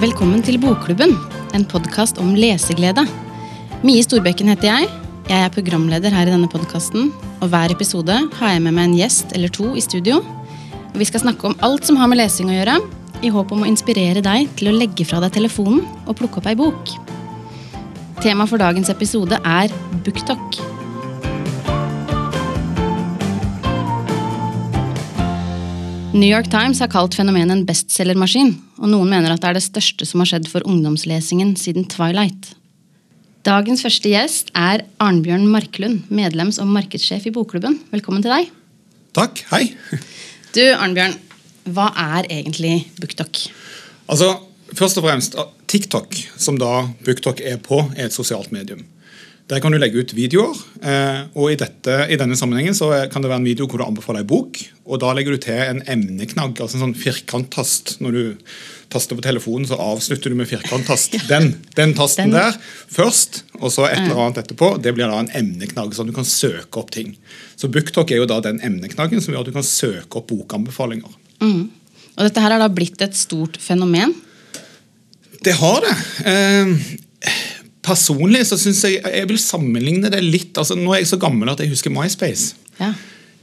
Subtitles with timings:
[0.00, 1.10] Velkommen til Bokklubben,
[1.52, 3.02] en podkast om leseglede.
[3.84, 4.86] Mie Storbekken heter jeg.
[5.28, 7.10] Jeg er programleder her i denne podkasten.
[7.44, 10.22] Og hver episode har jeg med meg en gjest eller to i studio.
[10.96, 12.80] Vi skal snakke om alt som har med lesing å gjøre,
[13.20, 16.48] i håp om å inspirere deg til å legge fra deg telefonen og plukke opp
[16.48, 16.96] ei bok.
[18.24, 20.79] Tema for dagens episode er BookTok.
[26.12, 28.48] New York Times har kalt fenomenet en bestselgermaskin,
[28.82, 32.48] og noen mener at det er det største som har skjedd for ungdomslesingen siden Twilight.
[33.46, 37.78] Dagens første gjest er Arnbjørn Marklund, medlems- og markedssjef i Bokklubben.
[37.94, 38.50] Velkommen til deg.
[39.14, 39.44] Takk.
[39.52, 39.68] Hei.
[40.50, 41.14] Du, Arnbjørn,
[41.70, 43.44] hva er egentlig BookTok?
[44.10, 44.32] Altså,
[44.74, 45.38] først og fremst,
[45.70, 48.82] TikTok, som da BookTok er på, er et sosialt medium.
[49.50, 50.54] Der kan du legge ut videoer.
[50.78, 53.86] Eh, og i, dette, i, denne sammenhengen så kan det være en video hvor du
[53.88, 54.60] anbefaler en bok.
[54.86, 57.96] og Da legger du til en emneknagg, altså en sånn firkanttast.
[58.04, 58.52] Når du
[58.94, 61.18] taster på telefonen, så avslutter du med firkanttast.
[61.32, 62.38] Den, den tasten den.
[62.38, 62.54] der
[62.90, 64.76] først, og så et eller annet etterpå.
[64.82, 67.16] Det blir da en emneknagg, at du kan søke opp ting.
[67.58, 71.18] Så BookTok er jo da den emneknaggen som gjør at du kan søke opp bokanbefalinger.
[71.42, 71.68] Mm.
[72.16, 74.14] Og dette her har da blitt et stort fenomen?
[75.42, 75.94] Det har det.
[76.28, 76.74] Eh,
[77.84, 81.48] Personlig så syns jeg jeg vil sammenligne det litt altså Nå er jeg så gammel
[81.52, 82.54] at jeg husker MySpace.
[82.80, 82.92] Ja.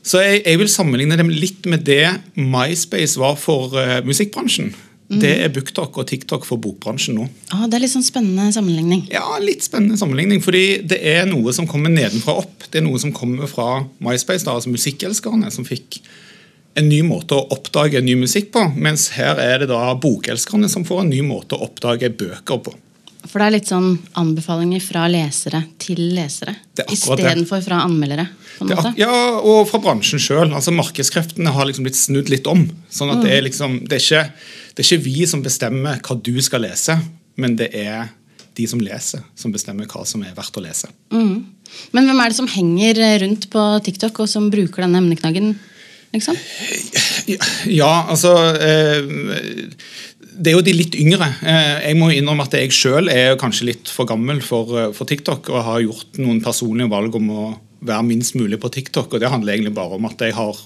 [0.08, 2.06] Så jeg, jeg, vil sammenligne det litt med det
[2.38, 4.70] MySpace var for uh, musikkbransjen.
[5.08, 5.20] Mm.
[5.24, 7.26] Det er BookTok og TikTok for bokbransjen nå.
[7.56, 9.06] Ah, det er litt sånn spennende sammenligning.
[9.12, 12.68] Ja, litt spennende sammenligning, fordi det er noe som kommer nedenfra opp.
[12.68, 16.02] Det er noe som kommer fra MySpace, da, altså musikkelskerne, som fikk
[16.78, 18.66] en ny måte å oppdage ny musikk på.
[18.76, 22.76] Mens her er det da bokelskerne som får en ny måte å oppdage bøker på.
[23.26, 26.54] For det er litt sånn anbefalinger fra lesere til lesere
[26.86, 28.28] istedenfor fra anmeldere?
[28.58, 28.94] på en måte.
[28.98, 30.50] ja, og fra bransjen sjøl.
[30.50, 32.66] Altså, markedskreftene har liksom blitt snudd litt om.
[32.90, 33.26] sånn at mm.
[33.26, 34.24] det, er liksom, det, er ikke,
[34.74, 36.98] det er ikke vi som bestemmer hva du skal lese,
[37.38, 38.10] men det er
[38.58, 40.90] de som leser, som bestemmer hva som er verdt å lese.
[41.14, 41.46] Mm.
[41.94, 45.54] Men hvem er det som henger rundt på TikTok, og som bruker denne emneknaggen?
[46.16, 46.38] Liksom?
[47.68, 48.32] Ja, altså
[48.64, 49.04] eh,
[50.38, 51.28] det er jo de litt yngre.
[51.42, 55.10] Eh, jeg må innrømme at jeg sjøl er kanskje litt for gammel for, eh, for,
[55.10, 57.46] TikTok og har gjort noen personlige valg om å
[57.86, 59.14] være minst mulig på TikTok.
[59.14, 60.62] og Det handler egentlig bare om at jeg har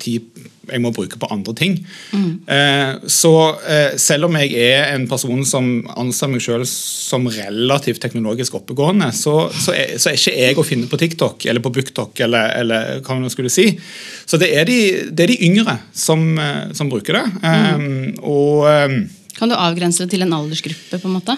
[0.00, 1.76] tid jeg må bruke på andre ting.
[2.10, 3.06] Mm.
[3.06, 3.30] Så
[4.02, 9.36] selv om jeg er en person som anser meg selv som relativt teknologisk oppegående, så,
[9.54, 12.98] så, er, så, er, ikke jeg å finne på TikTok eller på BookTok eller, eller
[13.06, 13.68] hva man skulle si.
[14.26, 14.80] Så det er de,
[15.12, 16.26] det er de yngre som,
[16.74, 17.26] som, bruker det.
[17.46, 18.18] Mm.
[18.26, 18.66] Og
[19.36, 20.98] kan du avgrense det til en aldersgruppe?
[20.98, 21.36] på en måte?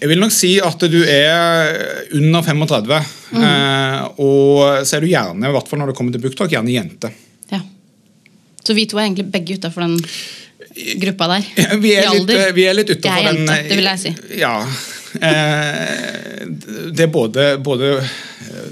[0.00, 1.74] Jeg vil nok si at du er
[2.18, 3.00] under 35.
[3.32, 3.42] Mm.
[3.46, 6.72] Eh, og så er du gjerne, i hvert fall når det kommer til booktalk, gjerne
[6.74, 7.12] jente.
[7.52, 7.60] Ja.
[8.64, 9.98] Så vi to er egentlig begge utafor den
[11.02, 11.46] gruppa der?
[11.60, 13.44] Ja, vi, er litt, vi er litt utafor den.
[13.44, 14.14] Jeg er jente, det vil jeg si.
[14.40, 14.56] Ja.
[15.20, 16.44] Eh,
[16.90, 17.94] det, er både, både,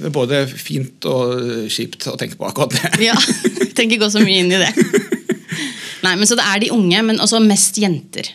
[0.00, 2.92] det er både fint og kjipt å tenke på akkurat det.
[3.10, 3.16] ja,
[3.76, 4.72] tenker ikke gå så mye inn i det.
[6.04, 8.32] Nei, men Så det er de unge, men også mest jenter?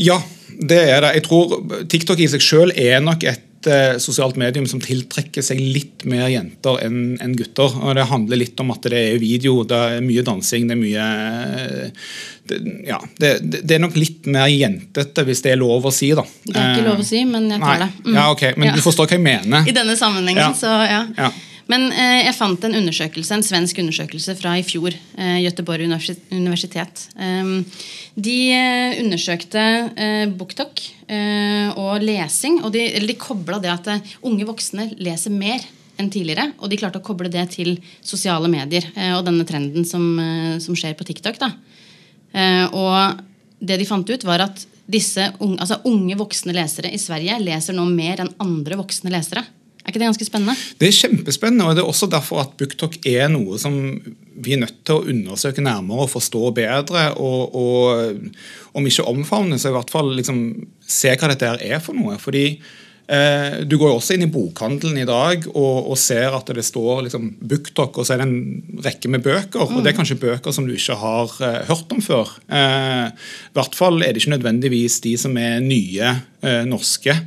[0.00, 0.18] Ja,
[0.58, 1.14] det er det.
[1.18, 1.56] Jeg tror
[1.90, 6.28] TikTok i seg sjøl er nok et eh, sosialt medium som tiltrekker seg litt mer
[6.32, 7.76] jenter enn en gutter.
[7.82, 10.82] og Det handler litt om at det er video, det er mye dansing, det er
[10.82, 11.06] mye
[12.48, 12.58] det,
[12.88, 16.10] ja, det, det, er nok litt mer jentete, hvis det er lov å si.
[16.16, 16.24] da.
[16.44, 17.90] Det er ikke lov å si, men jeg tar det.
[18.02, 18.16] Mm.
[18.16, 18.76] Ja, ok, Men ja.
[18.76, 19.68] du forstår hva jeg mener?
[19.68, 20.52] I denne sammenhengen, ja.
[20.58, 21.30] så ja.
[21.72, 24.92] Men eh, jeg fant en undersøkelse, en svensk undersøkelse fra i fjor.
[25.16, 27.06] Eh, Göteborg universitet.
[27.16, 27.52] Eh,
[28.14, 29.62] de eh, undersøkte
[29.96, 32.60] eh, BookTok eh, og lesing.
[32.60, 35.64] og De, de kobla det at eh, unge voksne leser mer
[36.00, 36.50] enn tidligere.
[36.60, 40.02] Og de klarte å koble det til sosiale medier og denne trenden som,
[40.60, 41.36] som skjer på TikTok.
[41.38, 41.50] Da.
[42.72, 43.20] og
[43.60, 47.76] det de fant ut, var at disse unge, altså unge voksne lesere i Sverige leser
[47.76, 49.44] nå mer enn andre voksne lesere.
[49.82, 50.54] Er ikke det ganske spennende?
[50.78, 53.74] Det er kjempespennende, og det er også derfor at BookTok er noe som
[54.42, 57.08] vi er nødt til å undersøke nærmere og forstå bedre.
[57.18, 60.46] Og, og om ikke omfavne, så i hvert fall liksom,
[60.86, 62.14] se hva dette er for noe.
[62.22, 66.54] fordi eh, Du går jo også inn i bokhandelen i dag og, og ser at
[66.54, 69.66] det står liksom, BookTok, og så er det en rekke med bøker.
[69.66, 69.76] Mm.
[69.76, 72.36] Og det er kanskje bøker som du ikke har eh, hørt om før.
[72.46, 73.10] Eh,
[73.50, 77.18] I hvert fall er det ikke nødvendigvis de som er nye eh, norske.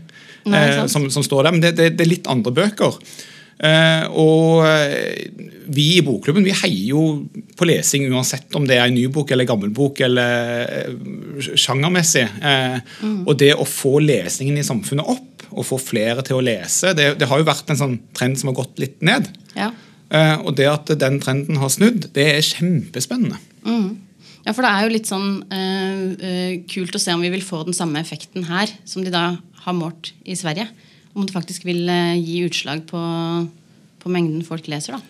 [0.45, 1.56] Nei, eh, som, som, står der.
[1.56, 3.00] Men det, det, det, er litt andre bøker.
[3.56, 5.30] Uh, og eh,
[5.71, 7.03] vi i Bokklubben vi heier jo
[7.56, 12.25] på lesing uansett om det er en ny bok eller gammel bok eller uh, sjangermessig.
[12.44, 13.21] Uh, mm.
[13.24, 17.13] Og det å få lesningen i samfunnet opp og få flere til å lese, det,
[17.21, 19.30] det har jo vært en sånn trend som har gått litt ned.
[19.56, 19.71] Ja.
[20.44, 23.38] Og det at den trenden har snudd, det er kjempespennende.
[23.63, 23.88] Mm.
[24.45, 25.30] Ja, for det er jo litt sånn
[26.71, 29.30] kult å se om vi vil få den samme effekten her som de da
[29.65, 30.69] har målt i Sverige.
[31.15, 33.01] Om det faktisk vil uh, gi utslag på,
[34.01, 35.01] på, mengden folk leser, da.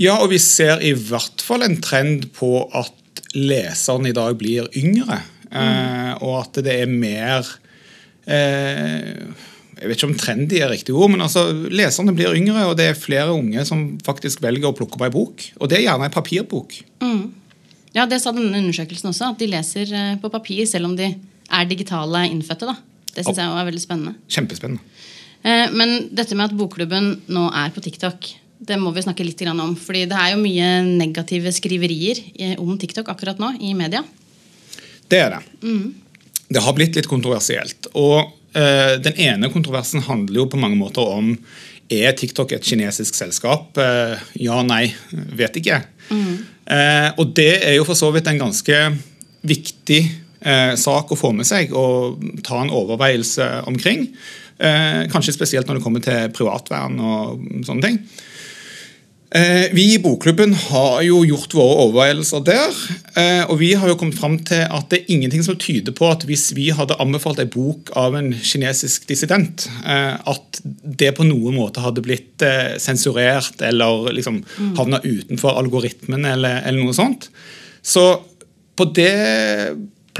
[0.00, 4.70] Ja, og vi ser i hvert fall en trend på at leseren i dag blir
[4.78, 5.22] yngre.
[5.50, 6.20] Mm.
[6.22, 7.48] og at det er mer
[9.80, 12.90] jeg vet ikke om trendy er riktig ord, men altså, leserne blir yngre, og det
[12.90, 15.44] er flere unge som faktisk velger å plukke opp ei bok.
[15.56, 16.76] Og det er gjerne ei papirbok.
[17.00, 17.22] Mm.
[17.96, 21.08] Ja, det sa denne undersøkelsen også, at de leser eh, på papir selv om de
[21.10, 22.68] er digitale innfødte.
[22.68, 22.76] da.
[23.14, 24.14] Det syns jeg er veldig spennende.
[24.30, 24.82] Kjempespennende.
[25.42, 28.28] Eh, men dette med at bokklubben nå er på TikTok,
[28.60, 29.74] det må vi snakke litt om.
[29.76, 34.04] fordi det er jo mye negative skriverier om TikTok akkurat nå i media.
[35.08, 35.42] Det er det.
[35.62, 35.94] Mm.
[36.50, 37.88] Det har blitt litt kontroversielt.
[37.94, 41.32] Og uh, den ene kontroversen handler jo på mange måter om
[41.90, 43.72] er TikTok et kinesisk selskap?
[43.78, 45.80] Uh, ja, nei, vet ikke.
[46.10, 46.44] Mm.
[46.70, 48.76] Eh, og det er jo for så vidt en ganske
[49.46, 50.19] viktig eh,
[50.80, 54.06] sak å få med seg og ta en overveielse omkring.
[54.60, 58.02] Eh, kanskje spesielt når det kommer til privatvern og sånne ting.
[59.30, 62.78] Eh, vi i Bokklubben har jo gjort våre overveielser der.
[63.14, 66.08] Eh, og vi har jo kommet fram til at det er ingenting som tyder på
[66.10, 71.28] at hvis vi hadde anbefalt en bok av en kinesisk dissident, eh, at det på
[71.28, 72.42] noen måte hadde blitt
[72.82, 74.74] sensurert eller liksom mm.
[74.80, 77.30] havna utenfor algoritmen eller, eller, noe sånt.
[77.86, 78.10] Så
[78.76, 79.14] på det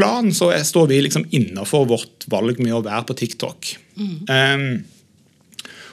[0.00, 3.74] plan så står vi liksom innafor vårt valg med å være på TikTok.
[4.00, 4.16] Mm.
[4.26, 4.66] Um,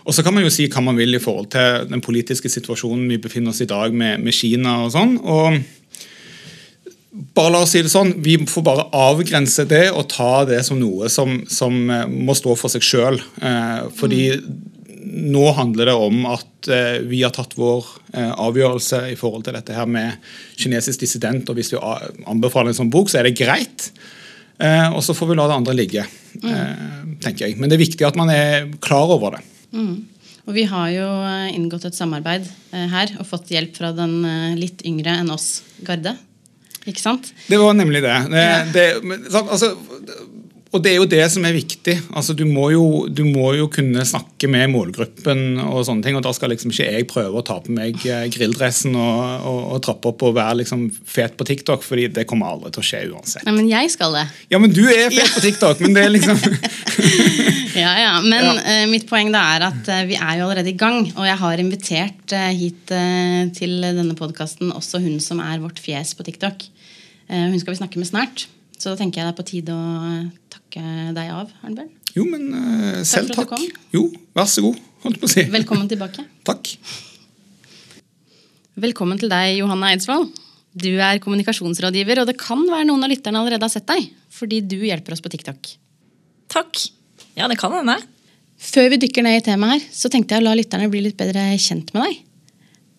[0.08, 3.10] og så kan man jo si hva man vil i forhold til den politiske situasjonen
[3.12, 5.18] vi befinner oss i dag med, med Kina og sånn.
[5.20, 5.60] og
[7.36, 10.80] bare la oss si det sånn, Vi får bare avgrense det og ta det som
[10.80, 13.20] noe som, som eh, må stå for seg sjøl.
[13.42, 14.77] Eh, fordi mm.
[15.08, 19.56] Nå handler det om at eh, vi har tatt vår eh, avgjørelse i forhold til
[19.58, 20.18] dette her med
[20.60, 21.50] kinesisk dissident.
[21.50, 21.82] og Hvis vi
[22.28, 23.90] anbefaler en sånn bok, så er det greit.
[24.60, 26.06] Eh, og så får vi la det andre ligge.
[26.42, 26.52] Mm.
[26.52, 27.58] Eh, tenker jeg.
[27.60, 29.44] Men det er viktig at man er klar over det.
[29.72, 29.98] Mm.
[30.48, 31.08] Og vi har jo
[31.52, 34.22] inngått et samarbeid her og fått hjelp fra den
[34.56, 36.14] litt yngre enn oss Garde.
[36.88, 37.34] Ikke sant?
[37.50, 38.16] Det var nemlig det.
[38.32, 38.86] det, det
[39.28, 39.74] altså,
[40.78, 41.96] og det er jo det som er viktig.
[42.14, 46.24] Altså, du, må jo, du, må jo, kunne snakke med målgruppen, og sånne ting, og
[46.26, 49.82] da skal liksom ikke jeg prøve å ta på meg eh, grilldressen og, og, og
[49.88, 53.04] trappe opp og være liksom fet på TikTok, fordi det kommer aldri til å skje
[53.10, 53.46] uansett.
[53.48, 54.26] Nei, Men jeg skal det.
[54.54, 55.30] Ja, men du er fet ja.
[55.34, 56.42] på TikTok, men det er liksom
[57.78, 58.14] Ja, ja.
[58.26, 58.54] Men ja.
[58.58, 61.38] Uh, mitt poeng da er at uh, vi er jo allerede i gang, og jeg
[61.42, 62.94] har invitert uh, hit
[63.58, 66.64] til denne podkasten også hun som er vårt fjes på TikTok.
[67.28, 68.46] hun skal vi snakke med snart.
[68.78, 69.84] Så da tenker jeg det er på tide å
[70.54, 70.82] takke
[71.18, 71.90] deg av, Arnbjørn.
[72.18, 73.56] Jo, men uh, selv takk.
[73.58, 73.80] takk.
[73.94, 74.08] Jo,
[74.38, 74.78] vær så god.
[75.06, 75.46] holdt på å si.
[75.54, 76.26] Velkommen tilbake.
[76.50, 76.76] takk.
[78.78, 80.28] Velkommen til deg, Johanne Eidsvoll.
[80.78, 84.62] Du er kommunikasjonsrådgiver, og det kan være noen av lytterne allerede har sett deg, fordi
[84.62, 85.72] du hjelper oss på TikTok.
[86.54, 86.84] Takk.
[87.38, 87.98] Ja, det kan hende.
[88.62, 91.18] Før vi dykker ned i temaet her, så tenkte jeg å la lytterne bli litt
[91.18, 92.22] bedre kjent med deg.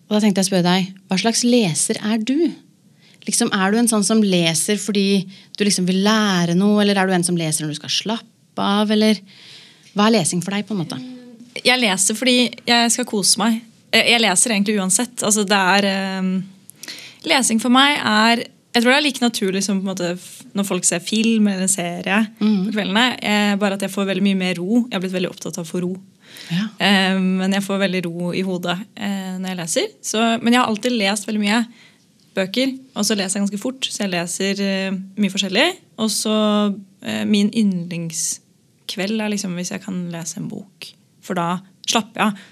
[0.09, 2.35] Og da tenkte jeg å spørre deg, Hva slags leser er du?
[3.27, 5.23] Liksom, er du en sånn som leser fordi
[5.57, 8.63] du liksom vil lære noe, eller er du en som leser når du skal slappe
[8.63, 9.19] av, eller
[9.93, 10.67] hva er lesing for deg?
[10.67, 10.99] på en måte?
[11.59, 12.37] Jeg leser fordi
[12.67, 13.59] jeg skal kose meg.
[13.95, 15.25] Jeg leser egentlig uansett.
[15.25, 16.31] Altså, det er um,
[17.27, 20.11] Lesing for meg er jeg tror det er like naturlig som måte,
[20.55, 22.67] når folk ser film eller en serie mm.
[22.67, 23.05] på kveldene.
[23.17, 24.83] Jeg, bare at jeg får veldig mye mer ro.
[24.83, 25.89] Jeg har blitt veldig opptatt av å få ro.
[26.53, 26.67] Ja.
[27.15, 29.89] Um, men jeg får veldig ro i hodet uh, når jeg leser.
[30.05, 31.63] Så, men jeg har alltid lest veldig mye
[32.39, 32.71] bøker.
[32.95, 35.67] Og så leser jeg ganske fort, så jeg leser uh, mye forskjellig.
[35.99, 36.37] Og så
[36.71, 40.89] uh, min yndlingskveld er liksom hvis jeg kan lese en bok.
[41.25, 42.47] For da slapper jeg av.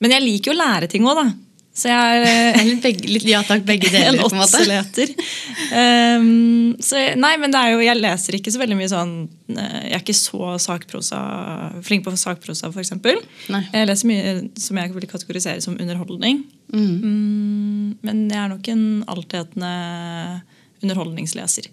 [0.00, 1.26] Men jeg liker jo å lære ting òg, da.
[1.70, 4.18] Så jeg er eh, begge, litt ja takk, begge deler.
[4.26, 4.62] en måte
[5.70, 9.12] Um, så nei, men det er jo, jeg leser ikke så veldig mye sånn
[9.54, 11.20] Jeg er ikke så sakprosa,
[11.86, 12.90] flink på sakprosa, f.eks.
[13.70, 16.42] Jeg leser mye som jeg vil kategorisere som underholdning.
[16.74, 16.96] Mm.
[17.06, 18.84] Um, men jeg er nok en
[19.14, 19.74] altetende
[20.82, 21.70] underholdningsleser.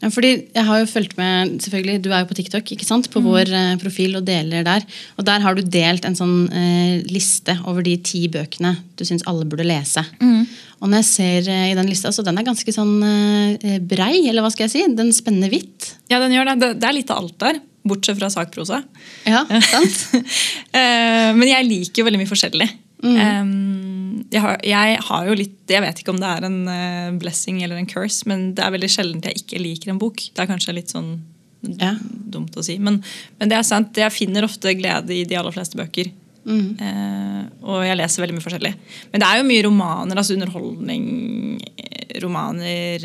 [0.00, 3.10] Ja, fordi jeg har jo fulgt med, selvfølgelig, Du er jo på TikTok ikke sant?
[3.12, 3.26] på mm.
[3.26, 4.86] vår eh, profil og deler der.
[5.20, 9.26] Og Der har du delt en sånn eh, liste over de ti bøkene du syns
[9.28, 10.04] alle burde lese.
[10.20, 10.46] Mm.
[10.80, 14.26] Og når jeg ser eh, i den lista, så den er ganske sånn eh, brei,
[14.30, 14.84] eller hva skal jeg si?
[14.96, 15.94] Den spenner vidt.
[16.08, 16.60] Ja, den gjør det.
[16.62, 17.60] Det, det er litt av alt der.
[17.84, 18.82] Bortsett fra sakprosa.
[19.28, 20.24] Ja, sant?
[20.70, 22.68] Eh, men jeg liker jo veldig mye forskjellig.
[23.00, 23.16] Mm.
[23.16, 27.16] Um, jeg, har, jeg, har, jo litt Jeg vet ikke om det er en uh,
[27.16, 30.20] blessing eller en curse, men det er veldig sjelden jeg ikke liker en bok.
[30.20, 31.14] Det er kanskje litt sånn
[31.80, 31.94] ja.
[32.00, 33.00] dumt å si, men,
[33.38, 33.96] men, det er sant.
[33.96, 36.12] Jeg finner ofte glede i de aller fleste bøker.
[36.50, 38.72] Eh, og jeg leser veldig mye forskjellig.
[39.12, 40.20] Men det er jo mye romaner.
[40.22, 41.04] altså Underholdning,
[41.76, 43.04] eh, romaner,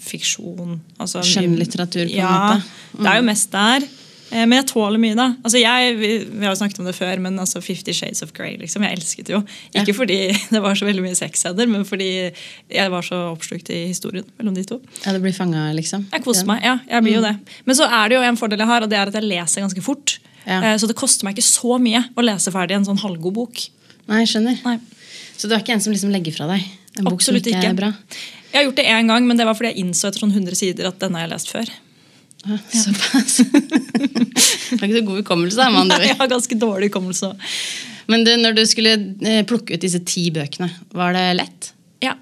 [0.00, 0.80] fiksjon.
[0.98, 3.02] Altså, Skjønnlitteratur, på en ja, måte.
[3.02, 3.88] Det er jo mest der.
[4.32, 5.26] Eh, Men jeg tåler mye, da.
[5.46, 8.32] Altså jeg, vi, vi har jo snakket om det før, men altså Fifty Shades of
[8.34, 8.56] Grey.
[8.58, 9.42] Liksom, jeg elsket det jo.
[9.78, 10.18] Ikke fordi
[10.54, 12.08] det var så veldig mye sexscener, men fordi
[12.72, 14.80] jeg var så oppslukt i historien mellom de to.
[15.04, 16.08] Ja, du blir fanga, liksom?
[16.12, 16.78] Jeg koser meg, ja.
[16.90, 17.36] Jeg blir jo det.
[17.68, 19.62] Men så er det jo en fordel jeg har, og det er at jeg leser
[19.66, 20.18] ganske fort.
[20.46, 20.60] Ja.
[20.72, 23.62] Eh, Så det koster meg ikke så mye å lese ferdig en sånn halvgod bok.
[24.10, 24.58] Nei, jeg skjønner.
[24.66, 24.76] Nei.
[25.36, 26.62] Så du er ikke en som liksom legger fra deg
[26.96, 27.72] en bok som Absolutt ikke, ikke.
[27.74, 27.88] er bra?
[28.52, 30.56] Jeg har gjort det én gang, men det var fordi jeg innså etter sånn 100
[30.56, 31.72] sider at denne har jeg lest før.
[32.46, 33.36] Ja, Såpass.
[33.42, 37.32] du har ikke så god hukommelse, med andre Jeg har ganske dårlig hukommelse.
[38.10, 38.92] Men du, når du skulle
[39.26, 41.72] eh, plukke ut disse ti bøkene, var det lett?
[42.04, 42.14] Ja,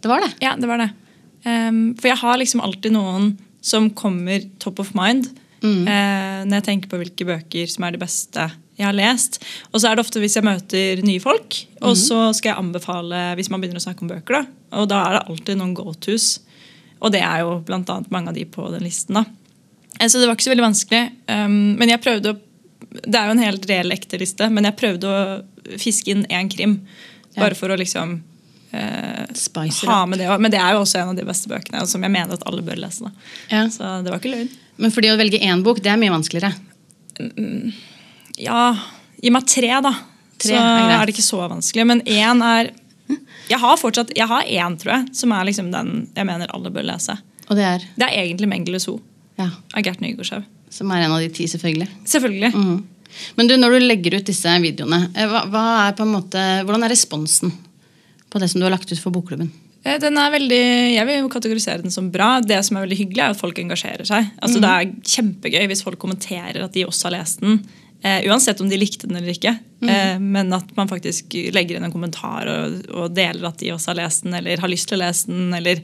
[0.00, 0.30] Det var det.
[0.40, 0.90] ja, det var det.
[1.46, 5.28] Um, for jeg har liksom alltid noen som kommer top of mind
[5.62, 9.38] eh, når jeg tenker på hvilke bøker som er de beste jeg har lest.
[9.72, 13.20] Og så er det ofte hvis jeg møter nye folk, og så skal jeg anbefale
[13.38, 14.40] hvis man begynner å snakke om bøker.
[14.42, 14.42] da.
[14.80, 16.26] Og da er det alltid noen go-tos.
[17.00, 19.16] Og det er jo blant annet mange av de på den listen.
[19.16, 19.24] da.
[19.98, 21.02] Eh, Så det var ikke så veldig vanskelig.
[21.28, 22.40] Um, men jeg prøvde å
[22.96, 26.48] Det er jo en helt reell ekte liste, men jeg prøvde å fiske inn én
[26.48, 26.78] krim.
[27.36, 28.14] Bare for å liksom
[28.72, 29.26] eh,
[29.90, 30.28] ha med det.
[30.40, 32.46] Men det er jo også en av de beste bøkene, og som jeg mener at
[32.48, 33.10] alle bør lese.
[33.50, 33.66] Ja.
[33.68, 34.48] Så det var ikke løgn.
[34.80, 36.54] Men fordi å velge én bok, det er mye vanskeligere.
[38.40, 38.62] Ja,
[39.20, 39.92] gi meg tre, da.
[40.36, 41.86] Tre så er er det ikke så vanskelig.
[41.88, 42.72] Men én er
[43.46, 46.72] Jeg har fortsatt Jeg har én, tror jeg, som er liksom den jeg mener alle
[46.74, 47.14] bør lese.
[47.48, 49.00] Og det er Det er egentlig Mengele Zoo
[49.36, 50.44] ja, av Gert Nygaardshaug.
[50.70, 51.88] som er en av de ti, selvfølgelig.
[52.04, 52.52] Selvfølgelig.
[52.54, 52.84] Mm.
[53.36, 56.92] Men du, når du legger ut disse videoene, eh, hva, hva er måte, hvordan er
[56.92, 57.54] responsen
[58.28, 59.48] på det som du har lagt ut for bokklubben?
[59.86, 62.40] Eh, Den er veldig, Jeg vil jo kategorisere den som bra.
[62.40, 64.30] Det som er veldig hyggelig, er at folk engasjerer seg.
[64.42, 67.60] Altså Det er kjempegøy hvis folk kommenterer at de også har lest den.
[68.02, 69.54] Eh, uansett om de likte den eller ikke.
[69.86, 73.94] Eh, men at man faktisk legger inn en kommentar og, og deler at de også
[73.94, 75.80] har lest den, eller har lyst til å lese den, eller,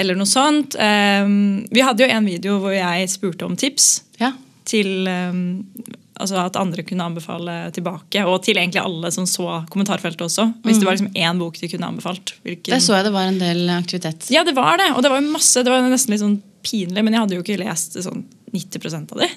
[0.00, 0.74] eller noe sånt.
[0.78, 4.32] Um, vi hadde jo en video hvor jeg spurte om tips Ja,
[4.68, 5.40] til um,
[6.20, 8.22] altså at andre kunne anbefale tilbake.
[8.26, 10.46] Og til egentlig alle som så kommentarfeltet også.
[10.64, 12.34] Hvis det var liksom én bok de kunne anbefalt.
[12.44, 14.30] hvilken- Det så jeg det var en del aktivitet.
[14.30, 14.92] ja, det var det.
[14.96, 17.42] Og det var jo masse, det var nesten litt sånn pinlig, men jeg hadde jo
[17.42, 18.24] ikke lest sånn
[18.54, 19.30] 90% av det.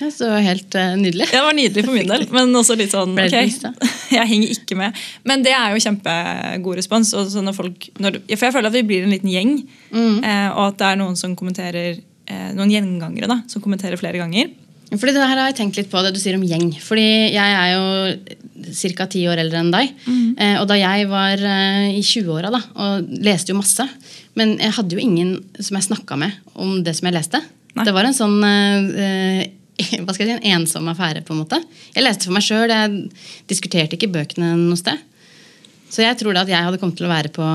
[0.00, 1.28] Ja, så helt uh, nydelig.
[1.30, 3.36] Ja, det var nydelig for min del, men også litt sånn ok,
[4.16, 4.96] jeg henger ikke med.
[5.28, 7.12] Men det er jo kjempegod respons.
[7.18, 9.54] Og så når folk, når, for jeg føler at vi blir en liten gjeng,
[9.94, 10.24] Mm.
[10.26, 14.18] eh, og at det er noen som kommenterer eh, noen gjengangere da, som kommenterer flere
[14.18, 14.48] ganger.
[14.94, 16.68] Fordi det her har jeg tenkt litt på, det du sier om gjeng.
[16.82, 19.06] Fordi jeg er jo ca.
[19.10, 19.92] ti år eldre enn deg.
[20.38, 23.86] Eh, og da jeg var eh, i 20-åra da, og leste jo masse,
[24.38, 27.40] men jeg hadde jo ingen som jeg snakka med om det som jeg leste.
[27.74, 27.86] Nei.
[27.88, 29.43] Det var en sånn eh,
[30.04, 31.60] hva skal jeg si, en ensom affære, på en måte.
[31.94, 33.04] Jeg leste for meg sjøl, jeg
[33.50, 35.02] diskuterte ikke bøkene noe sted.
[35.90, 37.46] Så jeg tror da at jeg hadde kommet til å være på,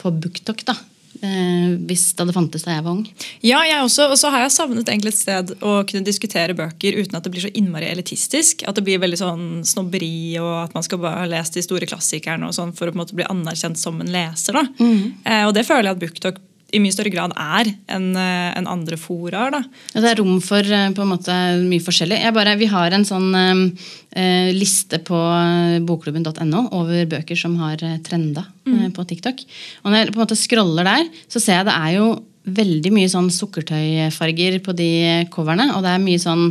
[0.00, 0.74] på BookTok da,
[1.20, 3.04] eh, hvis det hadde fantes da jeg var ung.
[3.44, 4.08] Ja, jeg også.
[4.10, 7.34] Og så har jeg savnet egentlig et sted å kunne diskutere bøker uten at det
[7.34, 8.66] blir så innmari elitistisk.
[8.66, 11.90] At det blir veldig sånn snobberi, og at man skal bare ha lest de store
[11.90, 14.58] klassikerne og sånn for å på en måte bli anerkjent som en leser.
[14.58, 14.66] da.
[15.26, 16.42] Eh, og det føler jeg at BookTok
[16.74, 19.46] i mye større grad er enn en andre fora.
[19.52, 19.62] da.
[19.94, 22.20] Det er rom for eh, på en måte mye forskjellig.
[22.24, 23.62] Jeg bare, vi har en sånn eh,
[24.18, 29.44] eh, liste på eh, bokklubben.no over bøker som har eh, trenda eh, på TikTok.
[29.84, 32.08] Og når jeg på en måte scroller der, så ser jeg det er jo
[32.44, 34.90] veldig mye sånn sukkertøyfarger på de
[35.32, 35.70] coverne.
[35.76, 36.50] Og det er mye sånn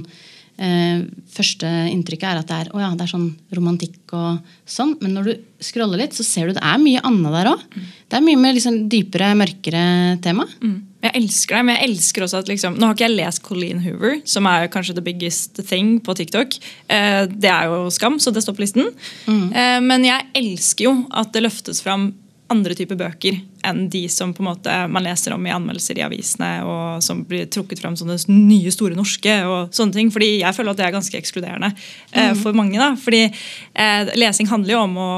[0.58, 4.96] eh, Første inntrykket er at det er, oh ja, det er sånn romantikk og sånn.
[5.02, 7.64] Men når du scroller litt, så ser du det er mye annet der òg.
[7.74, 9.86] Det er mye mer liksom, dypere, mørkere
[10.22, 10.46] tema.
[10.62, 10.76] Mm.
[11.04, 13.82] Jeg elsker det, men jeg elsker også at liksom, Nå har ikke jeg lest Colleen
[13.84, 16.56] Hoover, som er kanskje the biggest thing på TikTok.
[16.88, 18.92] Eh, det er jo skam, så det står på listen.
[19.28, 22.12] Eh, men jeg elsker jo at det løftes fram
[22.52, 26.04] andre typer bøker enn de som på en måte man leser om i anmeldelser i
[26.06, 29.36] avisene, og som blir trukket fram som det nye, store norske.
[29.48, 31.72] og sånne ting, fordi Jeg føler at det er ganske ekskluderende
[32.12, 32.78] eh, for mange.
[32.78, 35.12] da, fordi eh, Lesing handler jo om å,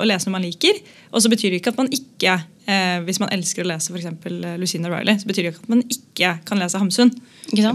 [0.00, 0.80] å lese noe man liker.
[1.12, 2.34] Og så betyr det ikke at man ikke,
[2.66, 4.08] eh, hvis man elsker å lese f.eks.
[4.60, 7.12] Lucinda Riley, så betyr det ikke at man ikke kan lese Hamsun.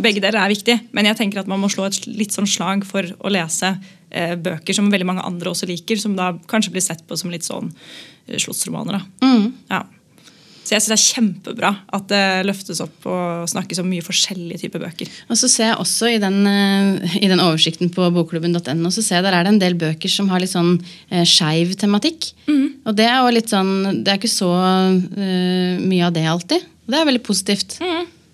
[0.04, 2.86] Begge deler er viktig, men jeg tenker at man må slå et litt sånn slag
[2.88, 6.86] for å lese eh, bøker som veldig mange andre også liker, som da kanskje blir
[6.86, 7.72] sett på som litt sånn
[8.28, 9.02] eh, slottsromaner.
[9.24, 9.52] Mm.
[9.72, 9.86] Ja.
[10.62, 14.62] Så jeg syns det er kjempebra at det løftes opp og snakkes om mye forskjellige
[14.62, 15.10] typer bøker.
[15.28, 19.20] Og så ser jeg også i den, eh, i den oversikten på bokklubben.no så ser
[19.20, 20.78] jeg der er det en del bøker som har litt sånn
[21.10, 22.32] eh, skeiv tematikk.
[22.82, 26.64] Og det er jo litt sånn Det er ikke så uh, mye av det alltid.
[26.88, 27.76] Og det er veldig positivt.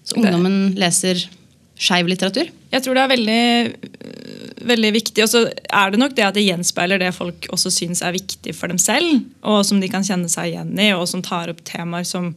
[0.08, 1.20] Så ungdommen leser
[1.78, 2.48] skeiv litteratur.
[2.72, 3.42] Jeg tror det er veldig,
[4.70, 5.24] veldig viktig.
[5.26, 8.54] Og så er det nok det at det gjenspeiler det folk også syns er viktig
[8.56, 11.64] for dem selv, og som de kan kjenne seg igjen i, og som tar opp
[11.68, 12.34] temaer som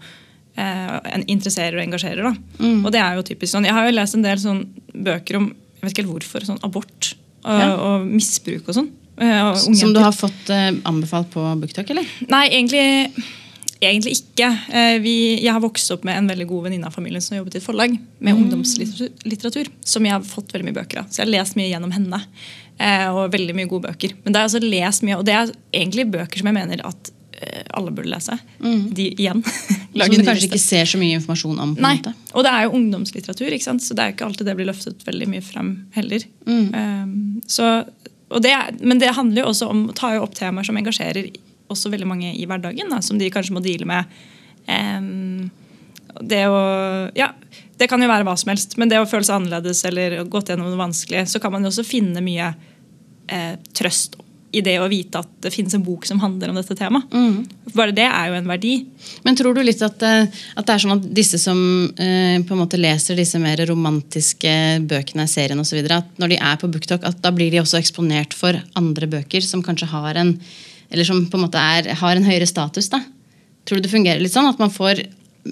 [0.56, 0.96] eh,
[1.30, 2.22] interesserer og engasjerer.
[2.26, 2.34] Da.
[2.62, 2.84] Mm.
[2.84, 3.66] Og det er jo typisk sånn.
[3.68, 6.58] Jeg har jo lest en del sånn bøker om jeg vet ikke helt hvorfor, sånn
[6.66, 7.68] abort og, Ja.
[7.80, 8.90] og misbruk og sånn.
[9.16, 12.04] eh, Som du har fått eh, anbefalt på BookTok, eller?
[12.28, 13.24] Nei, egentlig,
[13.88, 14.48] egentlig ikke.
[14.72, 17.54] Eh, Vi, jeg har vokst opp med en veldig god venninne av familien som jobbet
[17.56, 21.06] i et forlag med ungdomslitteratur, som jeg har fått veldig mye bøker av.
[21.10, 22.20] Så jeg har lest mye gjennom henne.
[22.78, 24.12] eh, Og veldig mye gode bøker.
[24.24, 27.10] Men det er altså lest mye, og det er egentlig bøker som jeg mener at
[27.40, 28.38] eh, alle burde lese.
[28.60, 29.42] De igjen.
[29.90, 31.72] Som du kanskje ikke ser så mye informasjon om?
[31.74, 32.12] på Nei, måte.
[32.38, 35.42] og det er jo ungdomslitteratur, så det er ikke alltid det blir løftet veldig mye
[35.42, 36.22] frem heller.
[36.46, 37.82] Um, så,
[38.38, 38.52] det,
[38.86, 41.26] men det handler jo også om å ta opp temaer som engasjerer
[41.70, 44.20] også veldig mange i hverdagen, da, som de kanskje må deale med.
[44.66, 45.50] Um,
[46.20, 46.62] det å
[47.16, 47.32] Ja,
[47.80, 50.50] det kan jo være hva som helst, men det å føle seg annerledes eller gått
[50.52, 52.50] gjennom noe vanskelig, så kan man jo også finne mye
[53.30, 54.18] eh, trøst
[54.50, 57.12] i det å vite at det finnes en bok som handler om dette temaet.
[57.76, 58.72] Bare det er jo en verdi.
[59.22, 61.60] Men tror du litt at, eh, at det er sånn at disse som
[61.94, 64.54] eh, på en måte leser disse mer romantiske
[64.90, 68.34] bøkene, serien osv., at når de er på BookTok, at da blir de også eksponert
[68.36, 70.34] for andre bøker som kanskje har en
[70.90, 72.90] eller som på en måte er, har en høyere status?
[72.92, 73.02] da?
[73.64, 74.50] Tror du det fungerer litt sånn?
[74.50, 75.04] At man får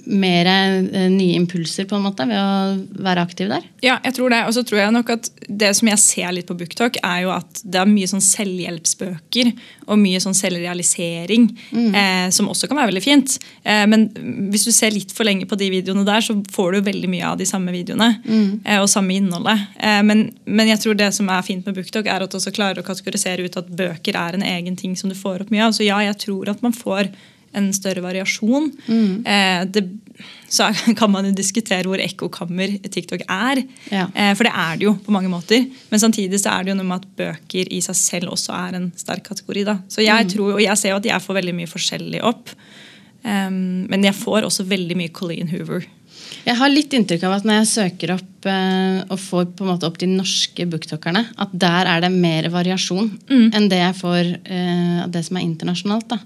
[0.04, 3.64] mer eh, nye impulser på en måte ved å være aktiv der?
[3.84, 4.42] Ja, jeg tror det.
[4.48, 7.32] Og så tror jeg nok at det som jeg ser litt på BookTok, er jo
[7.32, 9.52] at det er mye sånn selvhjelpsbøker
[9.88, 13.38] og mye sånn selvrealisering, eh, som også kan være veldig fint.
[13.64, 14.08] Eh, men
[14.52, 17.32] hvis du ser litt for lenge på de videoene der, så får du veldig mye
[17.32, 18.10] av de samme videoene.
[18.28, 19.64] Eh, og samme innholdet.
[19.80, 22.54] Eh, men, men jeg tror det som er fint med BookTok, er at du også
[22.54, 25.68] klarer å kategorisere ut at bøker er en egen ting som du får opp mye
[25.68, 25.76] av.
[25.76, 27.12] Så ja, jeg tror at man får
[27.56, 28.68] en større variasjon.
[28.88, 29.84] Eh, det,
[30.48, 33.62] så kan man jo diskutere hvor ekkokammer TikTok er.
[33.92, 34.06] Ja.
[34.14, 35.66] Eh, for det er det jo på mange måter.
[35.92, 38.80] Men samtidig så er det jo noe med at bøker i seg selv også er
[38.80, 39.66] en sterk kategori.
[39.68, 39.78] da.
[39.88, 42.52] Så jeg tror, Og jeg ser jo at jeg får veldig mye forskjellig opp.
[43.24, 45.84] Um, men jeg får også veldig mye Colleen Hoover.
[46.46, 49.70] Jeg har litt inntrykk av at når jeg søker opp eh, og får på en
[49.72, 54.30] måte opp de norske booktokerne, at der er det mer variasjon enn det jeg får
[54.44, 56.14] eh, av det som er internasjonalt.
[56.14, 56.20] da.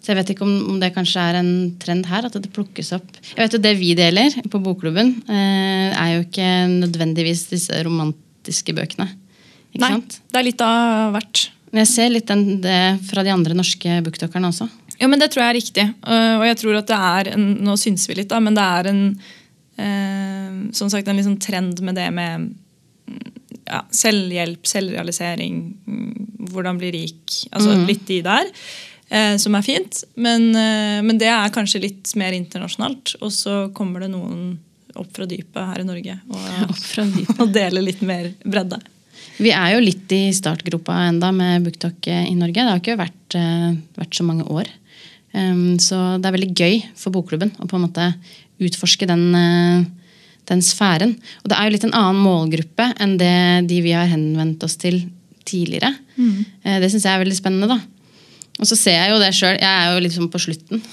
[0.00, 2.94] Så jeg vet ikke om, om det kanskje er en trend her, at det plukkes
[2.96, 3.08] opp.
[3.34, 8.74] Jeg vet jo Det vi deler på bokklubben, eh, er jo ikke nødvendigvis disse romantiske
[8.76, 9.10] bøkene.
[9.70, 10.20] Ikke Nei, sant?
[10.32, 11.50] det er litt av hvert.
[11.70, 14.66] Men jeg ser litt den, det fra de andre norske booktalkerne også.
[15.00, 15.84] Ja, men Det tror jeg er riktig.
[16.04, 18.64] Uh, og jeg tror at det er en, Nå syns vi litt, da, men det
[18.64, 19.04] er en
[19.80, 23.32] eh, som sagt, en liksom trend med det med mm,
[23.70, 27.38] ja, selvhjelp, selvrealisering, mm, hvordan bli rik.
[27.52, 28.50] altså Litt de der.
[29.10, 30.02] Eh, som er fint.
[30.14, 33.16] Men, eh, men det er kanskje litt mer internasjonalt.
[33.20, 34.58] Og så kommer det noen
[34.98, 36.80] opp fra dypet her i Norge og,
[37.40, 38.80] og deler litt mer bredde.
[39.40, 42.60] Vi er jo litt i startgropa enda med BookTok i Norge.
[42.60, 44.68] Det har ikke vært, eh, vært så mange år.
[45.30, 48.08] Um, så det er veldig gøy for bokklubben å på en måte
[48.60, 49.84] utforske den, eh,
[50.50, 51.14] den sfæren.
[51.44, 54.76] Og det er jo litt en annen målgruppe enn det de vi har henvendt oss
[54.76, 55.04] til
[55.46, 55.94] tidligere.
[56.18, 57.68] Eh, det syns jeg er veldig spennende.
[57.68, 57.80] da.
[58.60, 59.58] Og så ser jeg jo det sjøl.
[59.58, 60.84] Jeg er jo liksom på slutten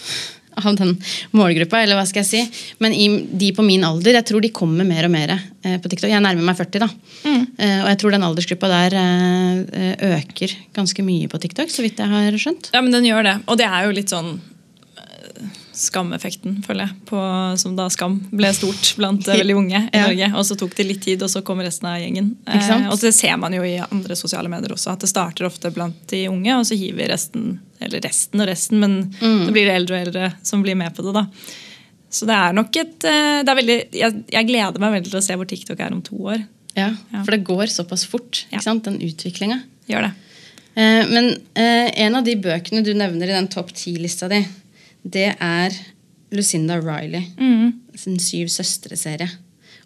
[0.58, 0.96] av den
[1.38, 1.82] målgruppa.
[1.84, 2.66] eller hva skal jeg si.
[2.84, 5.92] Men i, de på min alder, jeg tror de kommer mer og mer eh, på
[5.92, 6.10] TikTok.
[6.10, 6.90] Jeg nærmer meg 40, da.
[7.28, 12.02] Eh, og jeg tror den aldersgruppa der eh, øker ganske mye på TikTok, så vidt
[12.02, 12.72] jeg har skjønt.
[12.74, 13.36] Ja, men den gjør det.
[13.46, 14.38] Og det er jo litt sånn
[15.78, 16.96] Skameffekten, føler jeg.
[17.10, 17.20] På,
[17.62, 20.08] som da Skam ble stort blant eh, veldig unge i Ja.
[20.08, 20.30] Norge.
[20.40, 22.32] Og så tok det litt tid, og så kom resten av gjengen.
[22.50, 25.70] Eh, og det ser man jo i andre sosiale medier også, at det starter ofte
[25.76, 29.46] blant de unge, og så hiver resten Eller resten og resten, men Mm.
[29.46, 31.14] så blir det eldre og eldre som blir med på det.
[31.14, 31.28] da.
[32.10, 35.20] Så det er nok et eh, det er veldig, jeg, jeg gleder meg veldig til
[35.20, 36.42] å se hvor TikTok er om to år.
[36.76, 37.22] Ja, Ja.
[37.24, 39.60] For det går såpass fort, ikke sant, den utviklinga.
[39.90, 40.14] Gjør det.
[40.78, 44.42] Eh, men eh, en av de bøkene du nevner i den topp ti-lista di,
[45.08, 45.76] det er
[46.36, 47.24] Lucinda Riley
[47.98, 49.30] sin Syv søstre-serie.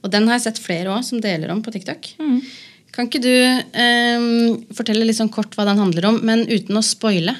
[0.01, 2.09] Og den har jeg sett flere òg som deler om på TikTok.
[2.91, 4.23] Kan ikke du eh,
[4.75, 7.35] fortelle litt sånn kort hva den handler om, men uten å spoile?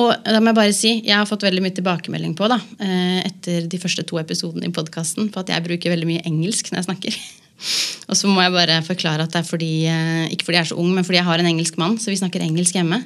[0.00, 3.18] Og da må jeg bare si, jeg har fått veldig mye tilbakemelding på da, eh,
[3.26, 6.80] etter de første to episodene i podkasten på at jeg bruker veldig mye engelsk når
[6.80, 7.18] jeg snakker.
[8.08, 10.72] Og så må jeg bare forklare at det er fordi, eh, ikke fordi jeg er
[10.72, 13.02] så ung, men fordi jeg har en engelsk mann, så vi snakker engelsk hjemme.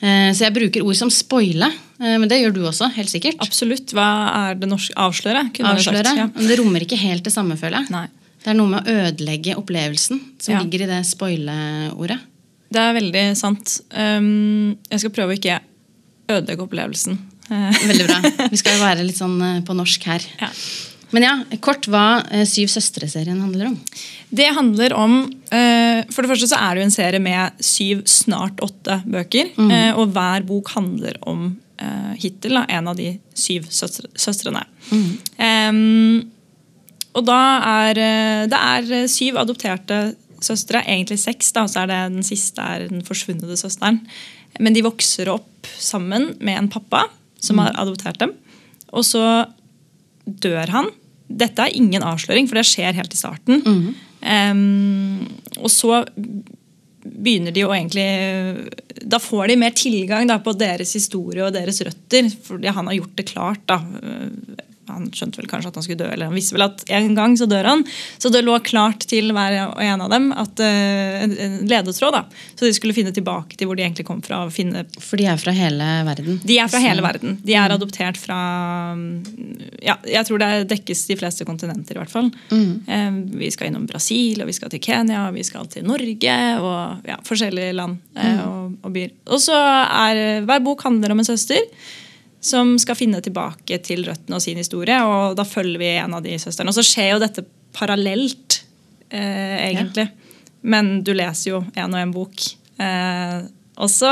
[0.00, 1.68] Eh, Så jeg bruker ord som spoile,
[2.00, 3.36] eh, men det gjør du også, helt sikkert.
[3.44, 3.92] Absolutt.
[3.92, 4.06] Hva
[4.50, 5.46] er det norske Avsløre?
[5.60, 6.16] Avsløre.
[6.16, 6.26] Ja.
[6.34, 7.90] Men det rommer ikke helt det samme, føler jeg.
[7.90, 8.06] Nei.
[8.40, 10.60] Det er noe med å ødelegge opplevelsen som Ja.
[10.62, 12.18] ligger i det spoile-ordet.
[12.72, 13.80] Det er veldig sant.
[13.92, 15.58] Um, jeg skal prøve å ikke
[16.30, 17.18] ødelegge opplevelsen.
[17.50, 18.20] Veldig bra.
[18.52, 20.22] Vi skal jo være litt sånn eh, på norsk her.
[20.40, 20.48] ja.
[21.14, 21.32] Men ja,
[21.64, 23.78] kort hva eh, Syv søstre-serien handler om.
[24.30, 28.04] Det handler om eh, For det første så er det jo en serie med syv,
[28.06, 29.52] snart åtte bøker.
[29.56, 29.72] Mm.
[29.98, 31.52] og hver bok handler om
[32.20, 34.60] hittil da, en av de syv søstre, søstrene.
[34.92, 36.18] Um,
[37.16, 38.00] og da er
[38.52, 40.02] det er syv adopterte
[40.44, 44.00] søstre, egentlig seks, da, så er det den siste er den forsvunne søsteren.
[44.60, 47.06] Men de vokser opp sammen med en pappa
[47.40, 48.34] som har adoptert dem.
[48.92, 49.24] Og så
[50.24, 50.90] dør han.
[51.30, 53.62] Dette er ingen avsløring, for det skjer helt i starten.
[54.20, 55.26] Em,
[55.58, 56.02] og så
[57.00, 58.68] begynner de jo egentlig
[59.08, 62.28] Da får de mer tilgang da, på deres historie og deres røtter.
[62.44, 63.62] Fordi han har gjort det klart.
[63.70, 63.80] da
[64.92, 67.36] han skjønte vel kanskje at han skulle dø, eller han visste vel at en gang
[67.38, 67.84] så dør han.
[68.18, 72.12] Så det lå klart til hver og en av dem at uh, en ledetråd.
[72.12, 72.24] da,
[72.56, 74.44] Så de skulle finne tilbake til hvor de egentlig kom fra.
[74.46, 76.40] og finne For de er fra hele verden.
[76.44, 77.38] de er fra Så- hele verden.
[77.44, 78.38] De er adoptert fra
[79.82, 82.30] ja, Jeg tror det dekkes de fleste kontinenter, i hvert fall.
[82.50, 86.36] Eh, Vi skal innom Brasil, og vi skal til Kenya, og vi skal til Norge
[86.60, 89.10] og ja, forskjellige land eh, og, og byer.
[89.30, 91.60] Og så er hver bok handler om en søster
[92.40, 94.96] som skal finne tilbake til røttene og sin historie.
[95.04, 96.72] Og da følger vi en av de søstrene.
[96.72, 97.44] Og så skjer jo dette
[97.76, 98.62] parallelt,
[99.10, 100.08] eh, egentlig.
[100.62, 102.46] Men du leser jo én og én bok.
[102.80, 103.36] Eh,
[103.80, 104.10] og så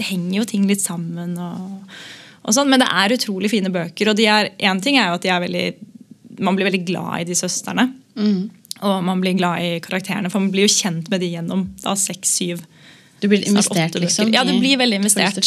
[0.00, 1.36] henger jo ting litt sammen.
[1.38, 1.84] og,
[2.44, 4.10] og sånn, Men det er utrolig fine bøker.
[4.10, 5.66] Og de er, en ting er jo at de er veldig,
[6.40, 7.90] man blir veldig glad i de søstrene.
[8.80, 11.92] Og man blir glad i karakterene, for man blir jo kjent med de gjennom da
[11.92, 12.62] seks-syv
[13.20, 14.32] Du blir investert, liksom?
[14.34, 15.38] Ja, du blir veldig investert.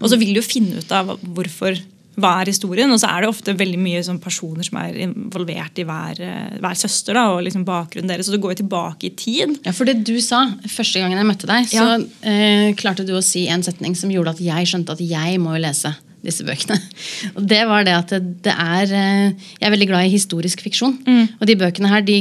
[0.00, 1.78] Og så vil du finne ut av hvorfor
[2.20, 2.90] hva er historien.
[2.92, 6.20] Og så er det ofte veldig mye sånn personer som er involvert i hver,
[6.60, 7.16] hver søster.
[7.16, 8.26] Da, og liksom bakgrunnen deres.
[8.28, 9.56] Så det går jo tilbake i tid.
[9.64, 11.96] Ja, for det du sa første gangen jeg møtte deg, så Ja.
[12.26, 15.54] eh, klarte du å si en setning som gjorde at jeg skjønte at jeg må
[15.56, 16.76] jo lese disse bøkene.
[17.36, 18.10] Og det var det at
[18.44, 20.98] det, er eh, Jeg er veldig glad i historisk fiksjon.
[21.40, 22.18] Og de bøkene her de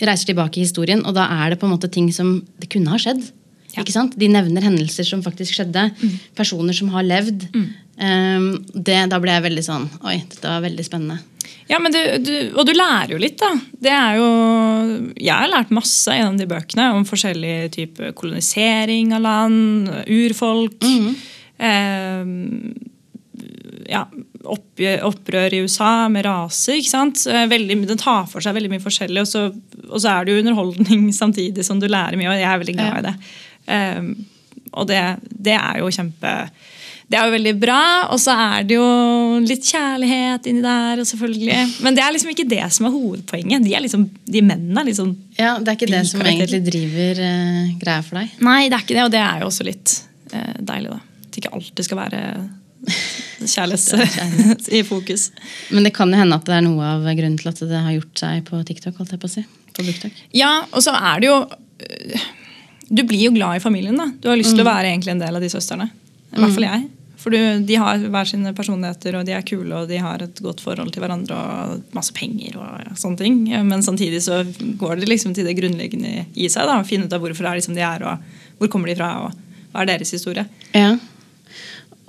[0.00, 2.88] reiser tilbake i historien, og da er det på en måte ting som det kunne
[2.94, 3.20] ha skjedd.
[3.72, 3.80] Ja.
[3.82, 4.16] Ikke sant?
[4.20, 5.86] De nevner hendelser som faktisk skjedde.
[6.36, 7.46] Personer som har levd.
[7.96, 11.18] Eh, det, da ble jeg veldig sånn Oi, dette var veldig spennende.
[11.70, 13.52] Ja, men du, du, Og du lærer jo litt, da.
[13.84, 14.28] Det er jo,
[15.16, 20.82] jeg har lært masse gjennom de bøkene om forskjellig type kolonisering av land, urfolk.
[21.62, 22.32] eh,
[23.92, 24.02] ja,
[24.44, 26.78] opp, opprør i USA med raser.
[26.80, 27.24] ikke sant?
[27.26, 29.46] Veldig, den tar for seg veldig mye forskjellig, og så,
[29.88, 32.76] og så er det jo underholdning samtidig som du lærer mye, og jeg er veldig
[32.78, 33.14] glad i det.
[33.72, 34.12] Eh,
[34.72, 36.36] og det, det er jo kjempe
[37.12, 37.80] det er jo veldig bra,
[38.14, 38.84] og så er det jo
[39.44, 41.02] litt kjærlighet inni der.
[41.02, 41.58] og selvfølgelig.
[41.84, 43.66] Men det er liksom ikke det som er hovedpoenget.
[43.66, 47.20] De, er liksom, de mennene er liksom Ja, Det er ikke det som egentlig driver
[47.20, 48.32] uh, greia for deg.
[48.40, 49.94] Nei, det er ikke det, og det er jo også litt
[50.32, 50.98] uh, deilig, da.
[51.02, 52.22] At det ikke alltid skal være
[53.54, 55.28] kjærlighet i fokus.
[55.68, 57.98] Men det kan jo hende at det er noe av grunnen til at det har
[57.98, 58.96] gjort seg på TikTok.
[59.02, 59.44] holdt jeg på å si.
[59.76, 59.84] På
[60.36, 62.24] Ja, og så er det jo øh,
[62.92, 63.96] Du blir jo glad i familien.
[63.96, 64.10] da.
[64.20, 65.88] Du har lyst til å være egentlig en del av de søstrene.
[66.32, 66.88] I hvert fall jeg.
[67.22, 70.40] For du, de har hver sine personligheter, og de er kule og de har et
[70.42, 72.56] godt forhold til hverandre og masse penger.
[72.58, 73.38] og sånne ting.
[73.68, 74.42] Men samtidig så
[74.80, 76.66] går det liksom til det grunnleggende i seg.
[76.66, 79.70] da, Finne ut av hvorfor er de de er, og hvor kommer de fra, og
[79.72, 80.44] hva er deres historie.
[80.74, 80.96] Ja.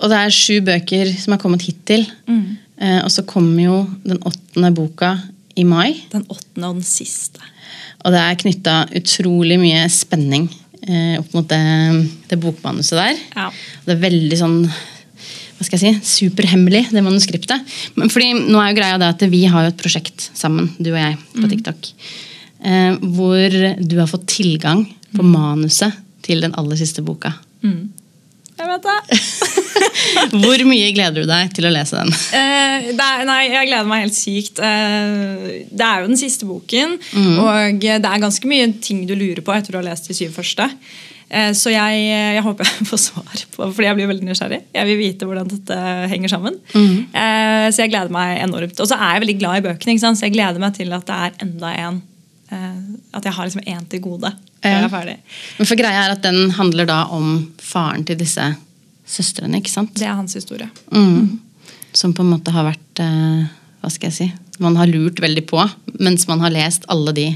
[0.02, 2.04] Og det er sju bøker som er kommet hittil.
[2.28, 5.14] Eh, og så kommer jo den åttende boka
[5.56, 6.02] i mai.
[6.10, 7.40] Den åttende og den siste.
[8.04, 10.50] Og det er knytta utrolig mye spenning
[10.88, 11.60] eh, opp mot det,
[12.30, 13.22] det bokmanuset der.
[13.36, 13.48] Ja.
[13.86, 14.58] Det er veldig sånn
[15.54, 17.74] hva skal jeg si, superhemmelig, det manuskriptet.
[17.94, 20.90] Men fordi nå er jo greia det at Vi har jo et prosjekt sammen, du
[20.90, 21.90] og jeg, på TikTok.
[22.64, 24.82] Eh, hvor du har fått tilgang
[25.14, 25.94] på manuset
[26.26, 27.36] til den aller siste boka.
[28.58, 29.20] Jeg vet det.
[30.42, 32.12] Hvor mye gleder du deg til å lese den?
[32.34, 34.60] Uh, er, nei, jeg gleder meg helt sykt.
[34.60, 37.34] Uh, det er jo den siste boken, mm.
[37.42, 40.36] og det er ganske mye ting du lurer på etter å ha lest de syv
[40.36, 40.70] første.
[41.34, 44.60] Eh, så jeg, jeg håper jeg får svar på fordi jeg blir veldig nysgjerrig.
[44.76, 45.78] Jeg vil vite hvordan dette
[46.12, 46.58] henger sammen.
[46.74, 48.78] Eh, så jeg gleder meg enormt.
[48.78, 51.20] Og så er jeg veldig glad i bøkene, så jeg gleder meg til at det
[51.28, 52.02] er enda en.
[53.16, 54.30] at jeg har liksom én til gode
[54.62, 54.86] Ja.
[54.86, 55.16] er.
[55.58, 58.54] Men for greia er at Den handler da om faren til disse
[59.06, 59.60] søstrene.
[59.60, 59.94] ikke sant?
[59.98, 60.70] Det er hans historie.
[60.92, 61.40] Mm.
[61.94, 63.44] Som på en måte har vært eh,
[63.84, 64.26] Hva skal jeg si
[64.62, 65.60] Man har lurt veldig på,
[66.00, 67.28] mens man har lest alle de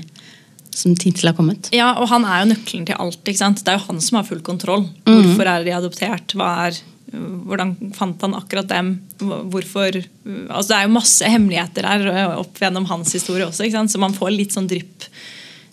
[0.79, 1.71] som hittil har kommet.
[1.75, 3.19] Ja, og han er jo nøkkelen til alt.
[3.25, 3.65] ikke sant?
[3.67, 4.85] Det er jo han som har full kontroll.
[5.09, 5.17] Mm.
[5.17, 6.35] Hvorfor er de adoptert?
[6.39, 6.79] Hva er,
[7.11, 8.93] hvordan fant han akkurat dem?
[9.19, 13.67] Hvorfor altså Det er jo masse hemmeligheter her opp gjennom hans historie også.
[13.67, 13.91] ikke sant?
[13.95, 15.09] Så man får litt sånn drypp,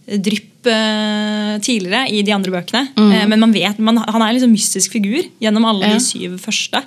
[0.10, 2.86] drypp eh, tidligere i de andre bøkene.
[3.00, 5.90] Eh, men man vet, man, han er en liksom mystisk figur gjennom alle.
[5.90, 6.00] Ja.
[6.00, 6.82] de syv første.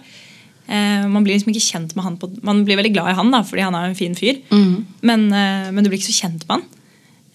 [0.68, 3.30] Uh, man blir liksom ikke kjent med han på, Man blir veldig glad i han,
[3.32, 4.42] da, fordi han er en fin fyr.
[4.52, 4.74] mm.
[5.00, 6.66] Men, men du blir ikke så kjent med han.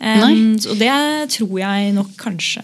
[0.04, 0.92] Um, og det
[1.34, 2.62] tror jeg nok kanskje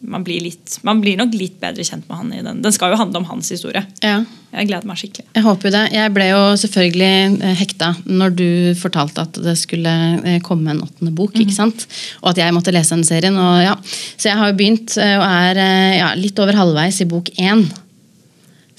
[0.00, 2.60] man blir, litt, man blir nok litt bedre kjent med han i den.
[2.64, 3.82] Den skal jo handle om hans historie.
[4.04, 4.22] Ja.
[4.50, 5.26] Jeg gleder meg skikkelig.
[5.36, 5.82] Jeg håper jo det.
[5.94, 7.10] Jeg ble jo selvfølgelig
[7.46, 8.48] eh, hekta når du
[8.80, 9.92] fortalte at det skulle
[10.24, 11.36] eh, komme en åttende bok.
[11.38, 11.86] ikke sant?
[12.24, 13.36] Og at jeg måtte lese den serien.
[13.38, 13.76] Og ja.
[14.16, 15.62] Så jeg har jo begynt eh, og er
[16.00, 17.68] ja, litt over halvveis i bok én.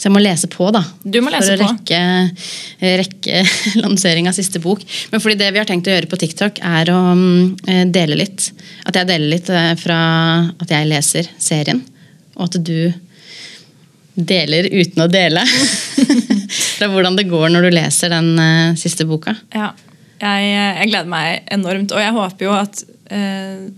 [0.02, 0.80] Så jeg må lese på, da.
[1.06, 1.98] Du må lese for å rekke,
[3.04, 3.44] rekke
[3.84, 4.82] lansering av siste bok.
[5.12, 8.18] Men fordi det vi har tenkt å gjøre på TikTok, er å mm, eh, dele
[8.18, 8.48] litt.
[8.90, 10.00] At jeg deler litt eh, fra
[10.58, 11.84] at jeg leser serien,
[12.34, 12.90] og at du
[14.18, 15.46] deler uten å dele.
[16.82, 19.38] Fra hvordan det går når du leser den eh, siste boka.
[19.54, 19.70] Ja,
[20.18, 22.82] jeg, jeg gleder meg enormt, og jeg håper jo at
[23.14, 23.70] eh,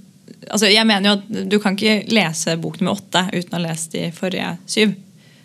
[0.48, 3.66] altså Jeg mener jo at du kan ikke lese bok nummer åtte uten å ha
[3.68, 4.96] lest de forrige syv.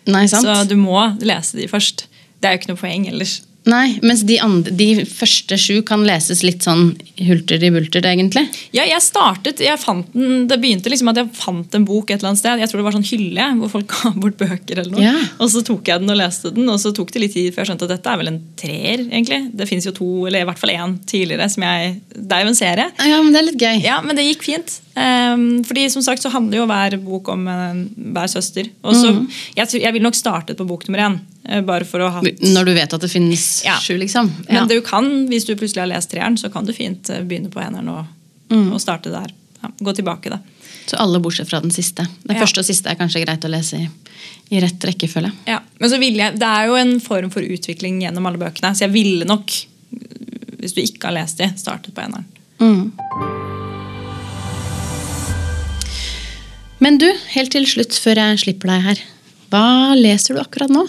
[0.07, 0.25] Nei?
[0.31, 2.07] Så du må lese de først.
[2.39, 3.39] Det er jo ikke noe poeng ellers.
[3.69, 6.95] Nei, Mens de, andre, de første sju kan leses litt sånn
[7.27, 8.45] hulter i bulter, egentlig.
[8.75, 12.17] Ja, jeg startet, jeg fant den, Det begynte liksom at jeg fant en bok et
[12.19, 12.59] eller annet sted.
[12.63, 14.79] Jeg tror det var sånn hylle hvor folk ga bort bøker.
[14.81, 15.03] eller noe.
[15.05, 15.13] Ja.
[15.39, 17.63] Og så tok jeg den og leste den, og så tok det litt tid før
[17.65, 19.05] jeg skjønte at dette er vel en treer.
[19.09, 19.41] egentlig.
[19.59, 21.49] Det fins jo to, eller i hvert fall én tidligere.
[21.53, 22.89] som jeg, Det er jo en serie.
[23.05, 23.81] Ja, men det er litt gøy.
[23.85, 24.79] Ja, men det gikk fint.
[24.99, 27.83] Um, fordi som sagt så handler jo hver bok om eh,
[28.15, 28.67] hver søster.
[28.83, 29.27] Og så, Mhm.
[29.55, 31.19] jeg, tror- jeg vil nok startet på bok nummer én.
[31.49, 33.75] Eh, bare for å ha Når du vet at det finnes Ja.
[33.81, 34.29] sju, liksom.
[34.47, 34.65] Men Ja.
[34.69, 37.59] du kan, hvis du plutselig har lest treeren, så kan du fint eh, begynne på
[37.61, 38.05] eneren og,
[38.49, 38.71] Mm.
[38.73, 39.29] og starte der.
[39.61, 40.39] Ja, gå tilbake, da.
[40.87, 42.07] Så alle bortsett fra den siste.
[42.25, 42.41] Den Ja.
[42.43, 43.89] første og siste er kanskje greit å lese i,
[44.55, 45.31] i rett rekkefølge.
[45.45, 48.71] Ja, men så vil jeg, Det er jo en form for utvikling gjennom alle bøkene,
[48.73, 49.45] så jeg ville nok,
[50.59, 52.25] hvis du ikke har lest de, startet på eneren.
[52.59, 52.91] Mm.
[56.81, 58.99] Men du, helt til slutt før jeg slipper deg her.
[59.51, 60.85] Hva leser du akkurat nå?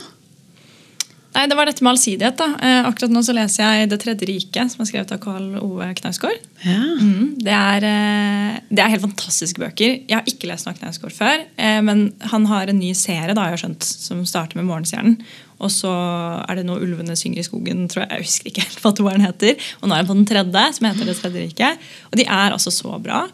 [1.30, 2.36] Nei, Det var dette med allsidighet.
[2.36, 2.48] da.
[2.58, 5.94] Eh, akkurat nå så leser jeg 'Det tredje riket', som er skrevet av Karl Ove
[5.94, 6.38] Knausgård.
[6.64, 6.82] Ja.
[7.00, 10.02] Mm, det, er, eh, det er helt fantastiske bøker.
[10.08, 13.32] Jeg har ikke lest noe av Knausgård før, eh, men han har en ny serie
[13.32, 15.22] da, jeg har skjønt, som starter med 'Morgenstjernen'.
[15.60, 18.10] Og så er det noe 'Ulvene synger i skogen', tror jeg.
[18.10, 19.56] Jeg husker ikke helt hva toeren heter.
[19.82, 21.78] Og nå er jeg på den tredje, som heter 'Det tredje riket'.
[22.10, 23.28] Og de er altså så bra.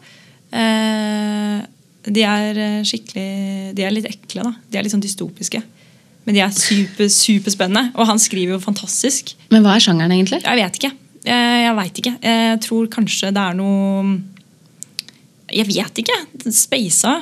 [0.53, 1.65] Eh,
[2.09, 4.53] de er eh, skikkelig De er litt ekle, da.
[4.71, 5.61] De er litt sånn dystopiske.
[6.27, 7.93] Men de er super, superspennende.
[7.95, 9.31] Og han skriver jo fantastisk.
[9.53, 10.41] Men hva er sjangeren, egentlig?
[10.43, 10.91] Jeg vet ikke.
[11.27, 12.15] Jeg, jeg vet ikke.
[12.27, 14.17] Jeg tror kanskje det er noe
[15.55, 16.17] Jeg vet ikke.
[16.51, 17.21] Speisa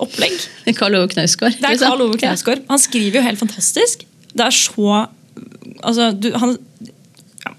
[0.00, 0.36] opplegg.
[0.76, 1.58] Karl Ove Knausgård.
[1.58, 1.92] Det er liksom.
[1.92, 2.64] Karl Ove Knausgård.
[2.70, 4.08] Han skriver jo helt fantastisk.
[4.32, 5.06] Det er så
[5.84, 6.54] Altså, du, han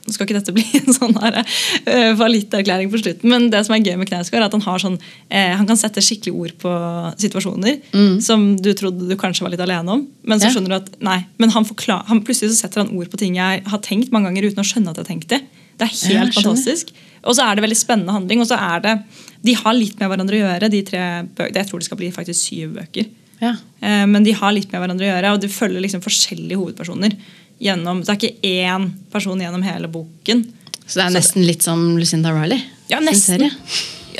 [0.07, 3.75] Nå skal ikke dette bli en sånn her, uh, fallitterklæring på slutten, men det som
[3.75, 6.55] er gøy med Knausgård, er at han har sånn uh, Han kan sette skikkelig ord
[6.63, 6.73] på
[7.19, 7.81] situasjoner
[8.23, 10.05] som du trodde du kanskje var litt alene om.
[10.27, 13.11] Men så skjønner du at nei, men han forklar, han, plutselig så setter han ord
[13.11, 15.41] på ting jeg har tenkt mange ganger uten å skjønne at jeg har tenkt det.
[15.77, 16.95] Det er helt fantastisk.
[17.27, 18.41] Og så er det veldig spennende handling.
[18.41, 18.97] Og så er det,
[19.45, 21.01] De har litt med hverandre å gjøre, de tre
[21.37, 21.61] bøkene.
[21.61, 23.09] Jeg tror det skal bli faktisk syv bøker.
[23.41, 23.53] Ja.
[23.81, 27.13] Eh, Men de har litt med hverandre å gjøre, og du følger liksom forskjellige hovedpersoner.
[27.57, 30.43] Gjennom, det er ikke én person gjennom hele boken.
[30.85, 32.61] Så det er nesten litt som Lucinda Riley?
[32.87, 33.49] Ja, nesten.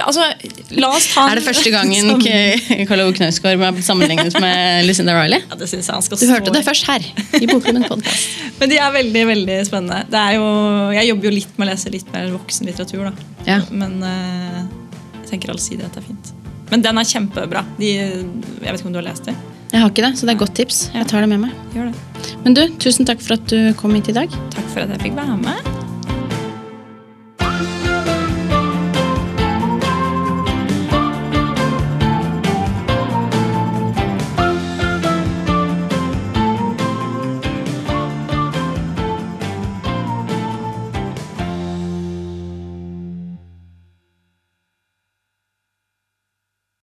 [0.04, 0.26] altså,
[0.76, 2.10] la oss ta Er det første gangen
[2.90, 5.46] Karl Ove Knausgård ble sammenlignet med Lucinda Riley?
[5.48, 6.56] Ja, det synes jeg han skal Du stå hørte i.
[6.58, 7.06] det først her
[7.40, 8.04] i Bokklubben.
[8.60, 10.02] Men de er veldig veldig spennende.
[10.12, 10.48] Det jo,
[10.98, 13.12] jeg jobber jo litt med å lese litt mer voksenlitteratur.
[13.48, 13.62] Ja.
[13.72, 14.66] Men uh,
[15.22, 16.34] jeg tenker allsidighet er fint.
[16.72, 17.64] Men den er kjempebra.
[17.78, 19.38] De, jeg vet ikke om du har lest det?
[19.72, 20.84] Jeg har ikke det, så det er et godt tips.
[20.96, 21.58] Jeg tar det med meg.
[21.76, 22.36] Gjør det.
[22.46, 24.40] Men du, tusen takk for at du kom hit i dag.
[24.56, 25.77] Takk for at jeg fikk være med.